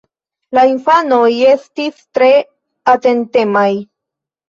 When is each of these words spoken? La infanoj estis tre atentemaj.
La 0.57 0.63
infanoj 0.69 1.19
estis 1.51 2.01
tre 2.19 2.33
atentemaj. 2.97 3.71